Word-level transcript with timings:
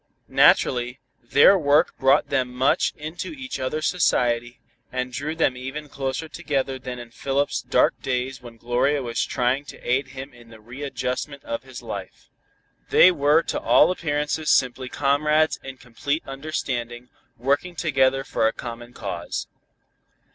Naturally, 0.27 0.99
their 1.21 1.55
work 1.59 1.95
brought 1.99 2.29
them 2.29 2.51
much 2.51 2.91
into 2.97 3.29
each 3.33 3.59
other's 3.59 3.85
society, 3.85 4.59
and 4.91 5.13
drew 5.13 5.35
them 5.35 5.55
even 5.55 5.89
closer 5.89 6.27
together 6.27 6.79
than 6.79 6.97
in 6.97 7.11
Philip's 7.11 7.61
dark 7.61 8.01
days 8.01 8.41
when 8.41 8.57
Gloria 8.57 9.03
was 9.03 9.23
trying 9.23 9.63
to 9.65 9.77
aid 9.87 10.07
him 10.07 10.33
in 10.33 10.49
the 10.49 10.59
readjustment 10.59 11.43
of 11.43 11.61
his 11.61 11.83
life. 11.83 12.31
They 12.89 13.11
were 13.11 13.43
to 13.43 13.59
all 13.59 13.91
appearances 13.91 14.49
simply 14.49 14.89
comrades 14.89 15.59
in 15.63 15.77
complete 15.77 16.23
understanding, 16.25 17.09
working 17.37 17.75
together 17.75 18.23
for 18.23 18.47
a 18.47 18.53
common 18.53 18.93
cause. 18.93 19.45